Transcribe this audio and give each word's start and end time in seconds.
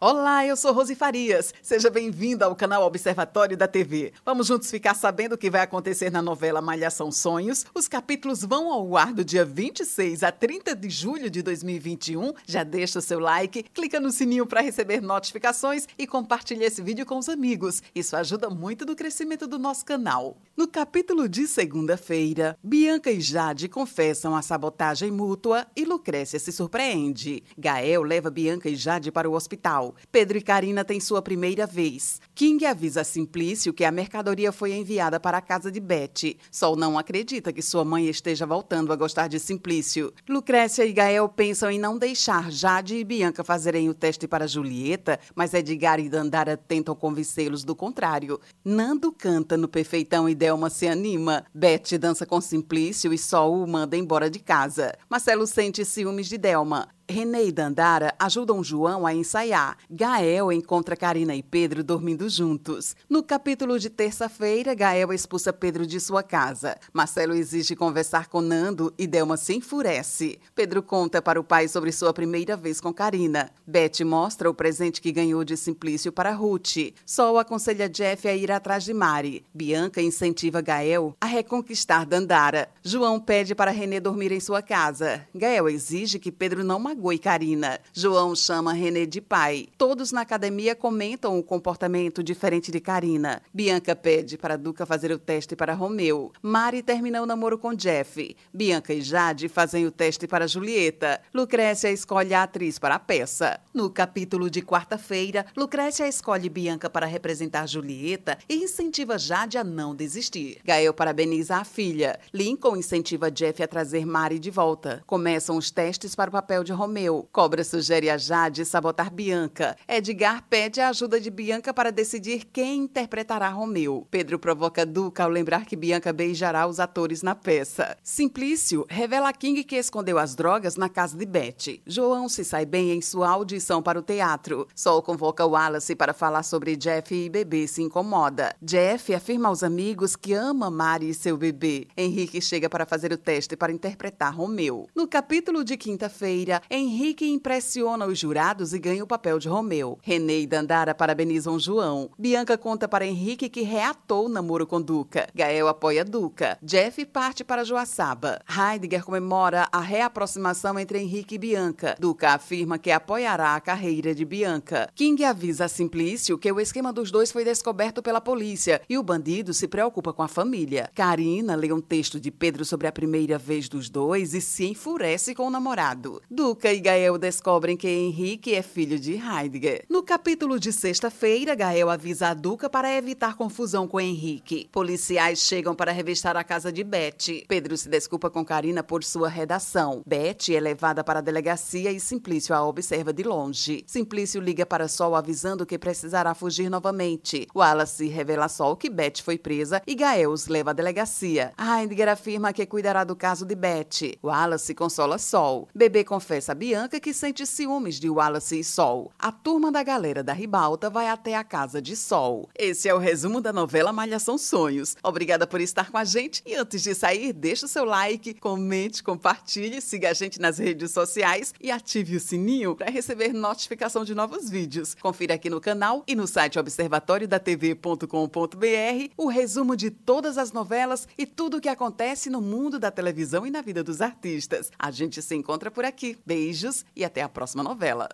Olá, 0.00 0.46
eu 0.46 0.56
sou 0.56 0.72
Rose 0.72 0.94
Farias. 0.94 1.52
Seja 1.60 1.90
bem-vinda 1.90 2.44
ao 2.44 2.54
canal 2.54 2.84
Observatório 2.84 3.56
da 3.56 3.66
TV. 3.66 4.12
Vamos 4.24 4.46
juntos 4.46 4.70
ficar 4.70 4.94
sabendo 4.94 5.32
o 5.32 5.38
que 5.38 5.50
vai 5.50 5.62
acontecer 5.62 6.08
na 6.08 6.22
novela 6.22 6.62
Malhação 6.62 7.10
Sonhos. 7.10 7.66
Os 7.74 7.88
capítulos 7.88 8.44
vão 8.44 8.70
ao 8.70 8.96
ar 8.96 9.12
do 9.12 9.24
dia 9.24 9.44
26 9.44 10.22
a 10.22 10.30
30 10.30 10.76
de 10.76 10.88
julho 10.88 11.28
de 11.28 11.42
2021. 11.42 12.32
Já 12.46 12.62
deixa 12.62 13.00
o 13.00 13.02
seu 13.02 13.18
like, 13.18 13.64
clica 13.74 13.98
no 13.98 14.12
sininho 14.12 14.46
para 14.46 14.60
receber 14.60 15.02
notificações 15.02 15.88
e 15.98 16.06
compartilhe 16.06 16.62
esse 16.62 16.80
vídeo 16.80 17.04
com 17.04 17.18
os 17.18 17.28
amigos. 17.28 17.82
Isso 17.92 18.14
ajuda 18.14 18.48
muito 18.48 18.86
no 18.86 18.94
crescimento 18.94 19.48
do 19.48 19.58
nosso 19.58 19.84
canal. 19.84 20.36
No 20.56 20.68
capítulo 20.68 21.28
de 21.28 21.48
segunda-feira, 21.48 22.56
Bianca 22.62 23.10
e 23.10 23.20
Jade 23.20 23.68
confessam 23.68 24.36
a 24.36 24.42
sabotagem 24.42 25.10
mútua 25.10 25.66
e 25.74 25.84
Lucrécia 25.84 26.38
se 26.38 26.52
surpreende. 26.52 27.42
Gael 27.58 28.04
leva 28.04 28.30
Bianca 28.30 28.68
e 28.68 28.76
Jade 28.76 29.10
para 29.10 29.28
o 29.28 29.32
hospital. 29.32 29.87
Pedro 30.10 30.38
e 30.38 30.42
Karina 30.42 30.84
têm 30.84 31.00
sua 31.00 31.22
primeira 31.22 31.66
vez. 31.66 32.20
King 32.34 32.64
avisa 32.66 33.04
Simplício 33.04 33.72
que 33.72 33.84
a 33.84 33.90
mercadoria 33.90 34.52
foi 34.52 34.72
enviada 34.74 35.18
para 35.18 35.38
a 35.38 35.42
casa 35.42 35.70
de 35.70 35.80
Betty. 35.80 36.38
Sol 36.50 36.76
não 36.76 36.98
acredita 36.98 37.52
que 37.52 37.62
sua 37.62 37.84
mãe 37.84 38.06
esteja 38.06 38.46
voltando 38.46 38.92
a 38.92 38.96
gostar 38.96 39.28
de 39.28 39.38
Simplício. 39.38 40.12
Lucrécia 40.28 40.84
e 40.84 40.92
Gael 40.92 41.28
pensam 41.28 41.70
em 41.70 41.78
não 41.78 41.98
deixar 41.98 42.50
Jade 42.50 42.96
e 42.96 43.04
Bianca 43.04 43.44
fazerem 43.44 43.88
o 43.88 43.94
teste 43.94 44.26
para 44.26 44.46
Julieta, 44.46 45.18
mas 45.34 45.54
Edgar 45.54 46.00
e 46.00 46.08
Dandara 46.08 46.56
tentam 46.56 46.94
convencê-los 46.94 47.64
do 47.64 47.74
contrário. 47.74 48.40
Nando 48.64 49.12
canta 49.12 49.56
no 49.56 49.68
Perfeitão 49.68 50.28
e 50.28 50.34
Delma 50.34 50.70
se 50.70 50.86
anima. 50.86 51.44
Betty 51.54 51.98
dança 51.98 52.26
com 52.26 52.40
Simplício 52.40 53.12
e 53.12 53.18
Sol 53.18 53.62
o 53.62 53.66
manda 53.66 53.96
embora 53.96 54.30
de 54.30 54.38
casa. 54.38 54.96
Marcelo 55.08 55.46
sente 55.46 55.84
ciúmes 55.84 56.28
de 56.28 56.38
Delma. 56.38 56.88
René 57.10 57.46
e 57.46 57.50
Dandara 57.50 58.14
ajudam 58.18 58.62
João 58.62 59.06
a 59.06 59.14
ensaiar. 59.14 59.78
Gael 59.90 60.52
encontra 60.52 60.94
Karina 60.94 61.34
e 61.34 61.42
Pedro 61.42 61.82
dormindo 61.82 62.28
juntos. 62.28 62.94
No 63.08 63.22
capítulo 63.22 63.78
de 63.78 63.88
terça-feira, 63.88 64.74
Gael 64.74 65.10
expulsa 65.10 65.50
Pedro 65.50 65.86
de 65.86 65.98
sua 66.00 66.22
casa. 66.22 66.76
Marcelo 66.92 67.34
exige 67.34 67.74
conversar 67.74 68.28
com 68.28 68.42
Nando 68.42 68.92
e 68.98 69.06
Delma 69.06 69.38
se 69.38 69.54
enfurece. 69.54 70.38
Pedro 70.54 70.82
conta 70.82 71.22
para 71.22 71.40
o 71.40 71.44
pai 71.44 71.66
sobre 71.66 71.92
sua 71.92 72.12
primeira 72.12 72.58
vez 72.58 72.78
com 72.78 72.92
Karina. 72.92 73.50
Beth 73.66 74.04
mostra 74.04 74.50
o 74.50 74.54
presente 74.54 75.00
que 75.00 75.10
ganhou 75.10 75.42
de 75.44 75.56
Simplício 75.56 76.12
para 76.12 76.34
Ruth. 76.34 76.92
Sol 77.06 77.38
aconselha 77.38 77.88
Jeff 77.88 78.28
a 78.28 78.36
ir 78.36 78.52
atrás 78.52 78.84
de 78.84 78.92
Mari. 78.92 79.46
Bianca 79.54 80.02
incentiva 80.02 80.60
Gael 80.60 81.16
a 81.18 81.26
reconquistar 81.26 82.04
Dandara. 82.04 82.68
João 82.82 83.18
pede 83.18 83.54
para 83.54 83.70
René 83.70 83.98
dormir 83.98 84.30
em 84.30 84.40
sua 84.40 84.60
casa. 84.60 85.26
Gael 85.34 85.70
exige 85.70 86.18
que 86.18 86.30
Pedro 86.30 86.62
não 86.62 86.78
Mago 86.98 87.12
e 87.12 87.18
Karina. 87.18 87.78
João 87.92 88.34
chama 88.34 88.72
René 88.72 89.06
de 89.06 89.20
pai. 89.20 89.68
Todos 89.78 90.10
na 90.10 90.22
academia 90.22 90.74
comentam 90.74 91.38
o 91.38 91.42
comportamento 91.44 92.24
diferente 92.24 92.72
de 92.72 92.80
Karina. 92.80 93.40
Bianca 93.54 93.94
pede 93.94 94.36
para 94.36 94.58
Duca 94.58 94.84
fazer 94.84 95.12
o 95.12 95.18
teste 95.18 95.54
para 95.54 95.74
Romeu. 95.74 96.32
Mari 96.42 96.82
termina 96.82 97.22
o 97.22 97.26
namoro 97.26 97.56
com 97.56 97.72
Jeff. 97.72 98.36
Bianca 98.52 98.92
e 98.92 99.00
Jade 99.00 99.48
fazem 99.48 99.86
o 99.86 99.92
teste 99.92 100.26
para 100.26 100.48
Julieta. 100.48 101.20
Lucrécia 101.32 101.90
escolhe 101.90 102.34
a 102.34 102.42
atriz 102.42 102.80
para 102.80 102.96
a 102.96 102.98
peça. 102.98 103.60
No 103.72 103.88
capítulo 103.88 104.50
de 104.50 104.60
quarta-feira, 104.60 105.46
Lucrécia 105.56 106.08
escolhe 106.08 106.48
Bianca 106.48 106.90
para 106.90 107.06
representar 107.06 107.68
Julieta 107.68 108.36
e 108.48 108.56
incentiva 108.56 109.16
Jade 109.16 109.56
a 109.56 109.62
não 109.62 109.94
desistir. 109.94 110.58
Gael 110.64 110.92
parabeniza 110.92 111.58
a 111.58 111.64
filha. 111.64 112.18
Lincoln 112.34 112.76
incentiva 112.76 113.30
Jeff 113.30 113.62
a 113.62 113.68
trazer 113.68 114.04
Mari 114.04 114.40
de 114.40 114.50
volta. 114.50 115.04
Começam 115.06 115.56
os 115.56 115.70
testes 115.70 116.16
para 116.16 116.28
o 116.28 116.32
papel 116.32 116.64
de 116.64 116.72
Romeu 116.72 116.87
Romeu. 116.88 117.28
Cobra 117.30 117.62
sugere 117.62 118.08
a 118.08 118.16
Jade 118.16 118.64
sabotar 118.64 119.12
Bianca. 119.12 119.76
Edgar 119.86 120.42
pede 120.48 120.80
a 120.80 120.88
ajuda 120.88 121.20
de 121.20 121.28
Bianca 121.28 121.74
para 121.74 121.92
decidir 121.92 122.46
quem 122.50 122.84
interpretará 122.84 123.50
Romeu. 123.50 124.06
Pedro 124.10 124.38
provoca 124.38 124.86
Duca 124.86 125.22
ao 125.22 125.28
lembrar 125.28 125.66
que 125.66 125.76
Bianca 125.76 126.14
beijará 126.14 126.66
os 126.66 126.80
atores 126.80 127.22
na 127.22 127.34
peça. 127.34 127.94
Simplício 128.02 128.86
revela 128.88 129.28
a 129.28 129.34
King 129.34 129.62
que 129.64 129.76
escondeu 129.76 130.18
as 130.18 130.34
drogas 130.34 130.76
na 130.76 130.88
casa 130.88 131.14
de 131.14 131.26
Betty. 131.26 131.82
João 131.86 132.26
se 132.26 132.42
sai 132.42 132.64
bem 132.64 132.92
em 132.92 133.02
sua 133.02 133.28
audição 133.28 133.82
para 133.82 133.98
o 133.98 134.02
teatro. 134.02 134.66
Sol 134.74 135.02
convoca 135.02 135.44
Wallace 135.44 135.94
para 135.94 136.14
falar 136.14 136.42
sobre 136.42 136.74
Jeff 136.74 137.14
e 137.14 137.28
bebê 137.28 137.66
se 137.66 137.82
incomoda. 137.82 138.56
Jeff 138.62 139.12
afirma 139.12 139.50
aos 139.50 139.62
amigos 139.62 140.16
que 140.16 140.32
ama 140.32 140.70
Mari 140.70 141.10
e 141.10 141.14
seu 141.14 141.36
bebê. 141.36 141.86
Henrique 141.94 142.40
chega 142.40 142.70
para 142.70 142.86
fazer 142.86 143.12
o 143.12 143.18
teste 143.18 143.58
para 143.58 143.72
interpretar 143.72 144.34
Romeu. 144.34 144.88
No 144.94 145.06
capítulo 145.06 145.62
de 145.62 145.76
quinta-feira, 145.76 146.62
Henrique 146.78 147.28
impressiona 147.28 148.06
os 148.06 148.16
jurados 148.16 148.72
e 148.72 148.78
ganha 148.78 149.02
o 149.02 149.06
papel 149.06 149.40
de 149.40 149.48
Romeu. 149.48 149.98
René 150.00 150.38
e 150.38 150.46
Dandara 150.46 150.94
parabenizam 150.94 151.58
João. 151.58 152.08
Bianca 152.16 152.56
conta 152.56 152.86
para 152.86 153.04
Henrique 153.04 153.48
que 153.48 153.62
reatou 153.62 154.26
o 154.26 154.28
namoro 154.28 154.64
com 154.64 154.80
Duca. 154.80 155.28
Gael 155.34 155.66
apoia 155.66 156.04
Duca. 156.04 156.56
Jeff 156.62 157.04
parte 157.06 157.42
para 157.42 157.64
Joaçaba. 157.64 158.40
Heidegger 158.48 159.04
comemora 159.04 159.66
a 159.72 159.80
reaproximação 159.80 160.78
entre 160.78 161.00
Henrique 161.00 161.34
e 161.34 161.38
Bianca. 161.38 161.96
Duca 161.98 162.30
afirma 162.30 162.78
que 162.78 162.92
apoiará 162.92 163.56
a 163.56 163.60
carreira 163.60 164.14
de 164.14 164.24
Bianca. 164.24 164.88
King 164.94 165.24
avisa 165.24 165.64
a 165.64 165.68
Simplício 165.68 166.38
que 166.38 166.52
o 166.52 166.60
esquema 166.60 166.92
dos 166.92 167.10
dois 167.10 167.32
foi 167.32 167.44
descoberto 167.44 168.00
pela 168.00 168.20
polícia 168.20 168.80
e 168.88 168.96
o 168.96 169.02
bandido 169.02 169.52
se 169.52 169.66
preocupa 169.66 170.12
com 170.12 170.22
a 170.22 170.28
família. 170.28 170.90
Karina 170.94 171.56
lê 171.56 171.72
um 171.72 171.80
texto 171.80 172.20
de 172.20 172.30
Pedro 172.30 172.64
sobre 172.64 172.86
a 172.86 172.92
primeira 172.92 173.36
vez 173.36 173.68
dos 173.68 173.90
dois 173.90 174.32
e 174.32 174.40
se 174.40 174.66
enfurece 174.66 175.34
com 175.34 175.48
o 175.48 175.50
namorado. 175.50 176.22
Duca 176.30 176.67
E 176.70 176.80
Gael 176.80 177.16
descobrem 177.16 177.78
que 177.78 177.88
Henrique 177.88 178.54
é 178.54 178.60
filho 178.60 178.98
de 179.00 179.14
Heidegger. 179.14 179.86
No 179.88 180.02
capítulo 180.02 180.60
de 180.60 180.70
sexta-feira, 180.70 181.54
Gael 181.54 181.88
avisa 181.88 182.28
a 182.28 182.34
Duca 182.34 182.68
para 182.68 182.94
evitar 182.94 183.36
confusão 183.36 183.88
com 183.88 183.98
Henrique. 183.98 184.68
Policiais 184.70 185.38
chegam 185.38 185.74
para 185.74 185.92
revistar 185.92 186.36
a 186.36 186.44
casa 186.44 186.70
de 186.70 186.84
Beth. 186.84 187.46
Pedro 187.48 187.74
se 187.74 187.88
desculpa 187.88 188.28
com 188.28 188.44
Karina 188.44 188.82
por 188.82 189.02
sua 189.02 189.30
redação. 189.30 190.02
Beth 190.06 190.50
é 190.50 190.60
levada 190.60 191.02
para 191.02 191.20
a 191.20 191.22
delegacia 191.22 191.90
e 191.90 191.98
Simplício 191.98 192.54
a 192.54 192.62
observa 192.62 193.14
de 193.14 193.22
longe. 193.22 193.82
Simplício 193.86 194.38
liga 194.38 194.66
para 194.66 194.88
Sol 194.88 195.16
avisando 195.16 195.64
que 195.64 195.78
precisará 195.78 196.34
fugir 196.34 196.68
novamente. 196.68 197.46
Wallace 197.56 198.08
revela 198.08 198.44
a 198.44 198.48
Sol 198.48 198.76
que 198.76 198.90
Beth 198.90 199.22
foi 199.24 199.38
presa 199.38 199.80
e 199.86 199.94
Gael 199.94 200.30
os 200.32 200.48
leva 200.48 200.70
à 200.70 200.74
delegacia. 200.74 201.54
Heidegger 201.58 202.10
afirma 202.10 202.52
que 202.52 202.66
cuidará 202.66 203.04
do 203.04 203.16
caso 203.16 203.46
de 203.46 203.54
Beth. 203.54 204.18
Wallace 204.22 204.74
consola 204.74 205.16
Sol. 205.16 205.66
Bebê 205.74 206.04
confessa 206.04 206.57
Bianca 206.58 206.98
que 206.98 207.14
sente 207.14 207.46
ciúmes 207.46 208.00
de 208.00 208.10
Wallace 208.10 208.58
e 208.58 208.64
Sol. 208.64 209.12
A 209.16 209.30
turma 209.30 209.70
da 209.70 209.84
galera 209.84 210.24
da 210.24 210.32
Ribalta 210.32 210.90
vai 210.90 211.06
até 211.06 211.36
a 211.36 211.44
casa 211.44 211.80
de 211.80 211.94
Sol. 211.94 212.48
Esse 212.52 212.88
é 212.88 212.94
o 212.94 212.98
resumo 212.98 213.40
da 213.40 213.52
novela 213.52 213.92
Malhação 213.92 214.36
Sonhos. 214.36 214.96
Obrigada 215.00 215.46
por 215.46 215.60
estar 215.60 215.88
com 215.88 215.96
a 215.96 216.02
gente 216.02 216.42
e 216.44 216.56
antes 216.56 216.82
de 216.82 216.96
sair, 216.96 217.32
deixa 217.32 217.66
o 217.66 217.68
seu 217.68 217.84
like, 217.84 218.34
comente, 218.34 219.04
compartilhe, 219.04 219.80
siga 219.80 220.10
a 220.10 220.12
gente 220.12 220.40
nas 220.40 220.58
redes 220.58 220.90
sociais 220.90 221.54
e 221.60 221.70
ative 221.70 222.16
o 222.16 222.20
sininho 222.20 222.74
para 222.74 222.90
receber 222.90 223.32
notificação 223.32 224.04
de 224.04 224.12
novos 224.12 224.50
vídeos. 224.50 224.96
Confira 224.96 225.34
aqui 225.34 225.48
no 225.48 225.60
canal 225.60 226.02
e 226.08 226.16
no 226.16 226.26
site 226.26 226.58
observatoriodatv.com.br 226.58 229.12
o 229.16 229.28
resumo 229.28 229.76
de 229.76 229.92
todas 229.92 230.36
as 230.36 230.50
novelas 230.50 231.06
e 231.16 231.24
tudo 231.24 231.58
o 231.58 231.60
que 231.60 231.68
acontece 231.68 232.28
no 232.28 232.40
mundo 232.40 232.80
da 232.80 232.90
televisão 232.90 233.46
e 233.46 233.50
na 233.52 233.62
vida 233.62 233.84
dos 233.84 234.00
artistas. 234.00 234.72
A 234.76 234.90
gente 234.90 235.22
se 235.22 235.36
encontra 235.36 235.70
por 235.70 235.84
aqui. 235.84 236.18
Beijo 236.26 236.37
Beijos 236.38 236.84
e 236.94 237.04
até 237.04 237.20
a 237.20 237.28
próxima 237.28 237.64
novela. 237.64 238.08